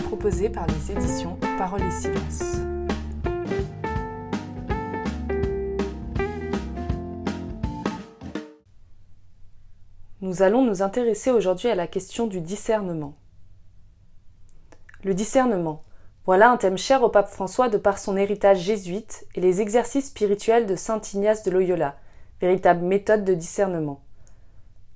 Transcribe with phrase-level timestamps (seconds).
[0.00, 2.60] proposé par les éditions et.
[10.20, 13.14] Nous allons nous intéresser aujourd'hui à la question du discernement.
[15.04, 15.84] Le discernement.
[16.24, 20.08] Voilà un thème cher au pape François de par son héritage jésuite et les exercices
[20.08, 21.96] spirituels de saint Ignace de Loyola,
[22.40, 24.00] véritable méthode de discernement.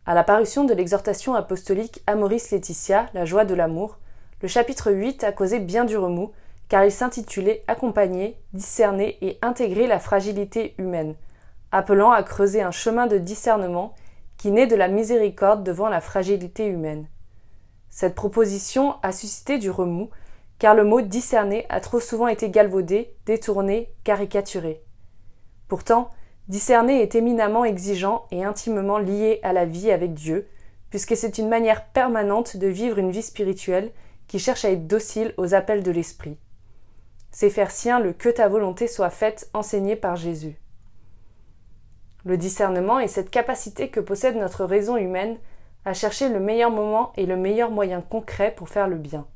[0.06, 3.98] À la parution de l'exhortation apostolique Amoris Laetitia, la joie de l'amour,
[4.42, 6.32] le chapitre 8 a causé bien du remous,
[6.68, 11.16] car il s'intitulait Accompagner, discerner et intégrer la fragilité humaine,
[11.72, 13.94] appelant à creuser un chemin de discernement
[14.36, 17.06] qui naît de la miséricorde devant la fragilité humaine.
[17.90, 20.10] Cette proposition a suscité du remous,
[20.58, 24.82] car le mot discerner a trop souvent été galvaudé, détourné, caricaturé.
[25.68, 26.10] Pourtant,
[26.48, 30.48] Discerner est éminemment exigeant et intimement lié à la vie avec Dieu,
[30.88, 33.92] puisque c'est une manière permanente de vivre une vie spirituelle
[34.28, 36.38] qui cherche à être docile aux appels de l'Esprit.
[37.30, 40.60] C'est faire sien le que ta volonté soit faite enseigné par Jésus.
[42.24, 45.38] Le discernement est cette capacité que possède notre raison humaine
[45.84, 49.26] à chercher le meilleur moment et le meilleur moyen concret pour faire le bien.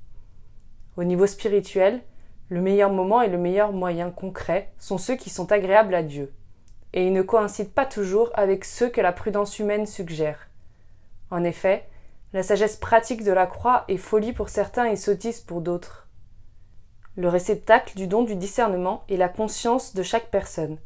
[0.97, 2.03] Au niveau spirituel,
[2.49, 6.33] le meilleur moment et le meilleur moyen concret sont ceux qui sont agréables à Dieu
[6.93, 10.49] et ils ne coïncident pas toujours avec ceux que la prudence humaine suggère.
[11.31, 11.89] En effet,
[12.33, 16.09] la sagesse pratique de la croix est folie pour certains et sottise pour d'autres.
[17.17, 20.79] Le réceptacle du don du discernement est la conscience de chaque personne.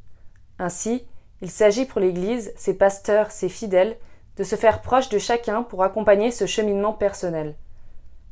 [0.59, 1.05] Ainsi,
[1.41, 3.97] il s'agit pour l'Église, ses pasteurs, ses fidèles,
[4.37, 7.55] de se faire proche de chacun pour accompagner ce cheminement personnel.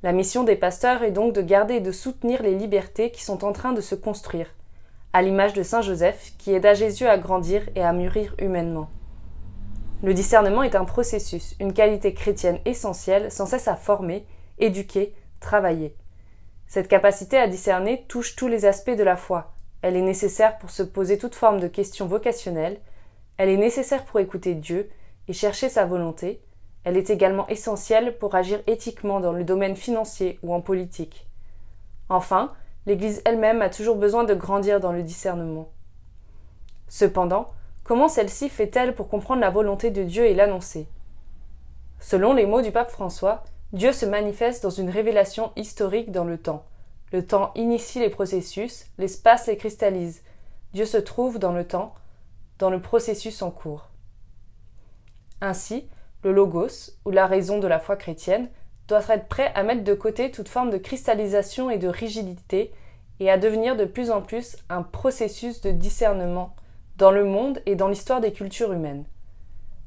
[0.03, 3.45] La mission des pasteurs est donc de garder et de soutenir les libertés qui sont
[3.45, 4.49] en train de se construire,
[5.13, 8.89] à l'image de Saint Joseph, qui aida Jésus à grandir et à mûrir humainement.
[10.05, 14.27] Le discernement est un processus, une qualité chrétienne essentielle, sans cesse à former,
[14.59, 15.97] éduquer, travailler.
[16.67, 19.55] Cette capacité à discerner touche tous les aspects de la foi.
[19.81, 22.83] Elle est nécessaire pour se poser toute forme de questions vocationnelles,
[23.39, 24.91] elle est nécessaire pour écouter Dieu
[25.27, 26.43] et chercher sa volonté,
[26.85, 31.27] elle est également essentielle pour agir éthiquement dans le domaine financier ou en politique.
[32.11, 32.53] Enfin,
[32.85, 35.71] l'Église elle-même a toujours besoin de grandir dans le discernement.
[36.89, 37.55] Cependant,
[37.85, 40.89] comment celle-ci fait-elle pour comprendre la volonté de Dieu et l'annoncer?
[42.01, 46.39] Selon les mots du pape François, Dieu se manifeste dans une révélation historique dans le
[46.39, 46.65] temps.
[47.13, 50.23] Le temps initie les processus, l'espace les cristallise.
[50.73, 51.95] Dieu se trouve dans le temps,
[52.59, 53.89] dans le processus en cours.
[55.41, 55.89] Ainsi,
[56.23, 58.49] le logos, ou la raison de la foi chrétienne,
[58.89, 62.73] doit être prêt à mettre de côté toute forme de cristallisation et de rigidité
[63.21, 66.55] et à devenir de plus en plus un processus de discernement
[66.97, 69.05] dans le monde et dans l'histoire des cultures humaines.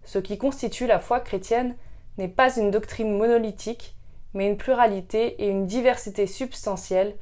[0.04, 1.76] Ce qui constitue la foi chrétienne
[2.18, 3.96] n'est pas une doctrine monolithique,
[4.34, 7.16] mais une pluralité et une diversité substantielle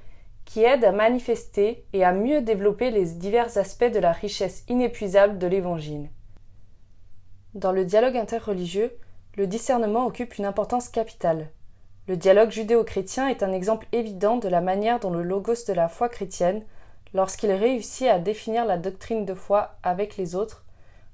[0.46, 5.38] qui aident à manifester et à mieux développer les divers aspects de la richesse inépuisable
[5.38, 6.10] de l'Évangile.
[7.56, 8.96] Dans le dialogue interreligieux,
[9.36, 11.50] le discernement occupe une importance capitale.
[12.08, 15.90] Le dialogue judéo-chrétien est un exemple évident de la manière dont le logos de la
[15.90, 16.64] foi chrétienne,
[17.16, 20.66] lorsqu'il réussit à définir la doctrine de foi avec les autres,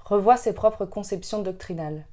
[0.04, 2.08] revoit ses propres conceptions doctrinales.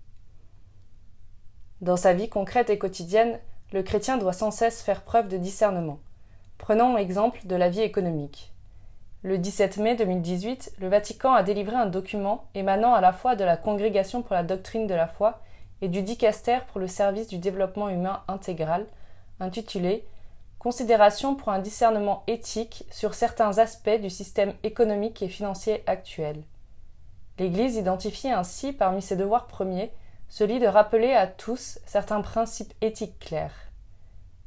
[1.81, 3.41] Dans sa vie concrète et quotidienne,
[3.73, 6.01] le chrétien doit sans cesse faire preuve de discernement.
[6.59, 8.53] Prenons exemple de la vie économique.
[9.23, 13.45] Le 17 mai 2018, le Vatican a délivré un document émanant à la fois de
[13.45, 15.41] la Congrégation pour la doctrine de la foi
[15.81, 18.85] et du Dicaster pour le service du développement humain intégral,
[19.41, 20.05] intitulé
[20.59, 26.43] Considération pour un discernement éthique sur certains aspects du système économique et financier actuel.
[27.39, 29.93] L'Église identifie ainsi parmi ses devoirs premiers
[30.29, 33.55] celui de rappeler à tous certains principes éthiques clairs.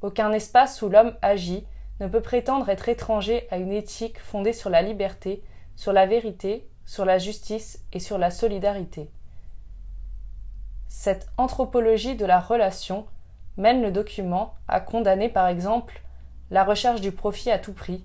[0.01, 1.66] Aucun espace où l'homme agit
[1.99, 5.41] ne peut prétendre être étranger à une éthique fondée sur la liberté,
[5.75, 9.09] sur la vérité, sur la justice et sur la solidarité.
[10.87, 13.08] Cette anthropologie de la relation
[13.61, 16.02] mène le document à condamner par exemple
[16.49, 18.03] la recherche du profit à tout prix,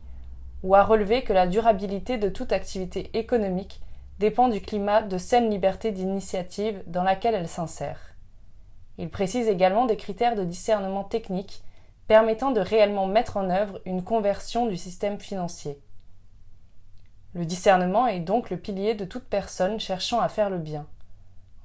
[0.63, 3.81] ou à relever que la durabilité de toute activité économique
[4.19, 8.15] dépend du climat de saine liberté d'initiative dans laquelle elle s'insère.
[8.99, 11.63] Il précise également des critères de discernement technique
[12.07, 15.79] permettant de réellement mettre en œuvre une conversion du système financier.
[17.35, 20.87] Le discernement est donc le pilier de toute personne cherchant à faire le bien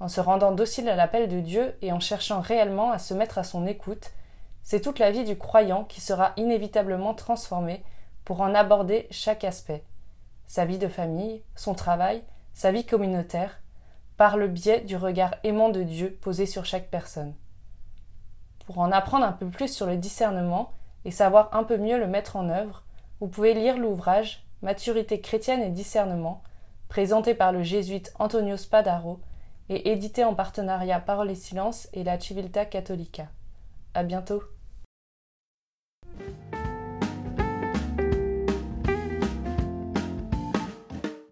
[0.02, 3.38] en se rendant docile à l'appel de Dieu et en cherchant réellement à se mettre
[3.38, 4.10] à son écoute,
[4.64, 7.84] c'est toute la vie du croyant qui sera inévitablement transformée
[8.24, 9.84] pour en aborder chaque aspect
[10.48, 13.60] sa vie de famille, son travail, sa vie communautaire,
[14.16, 17.34] par le biais du regard aimant de Dieu posé sur chaque personne.
[18.66, 20.72] Pour en apprendre un peu plus sur le discernement,
[21.04, 22.82] et savoir un peu mieux le mettre en œuvre,
[23.20, 26.42] vous pouvez lire l'ouvrage Maturité chrétienne et discernement,
[26.88, 29.20] présenté par le jésuite Antonio Spadaro
[29.72, 33.28] et édité en partenariat Parole et Silence et la Civiltà Cattolica.
[33.94, 34.42] À bientôt!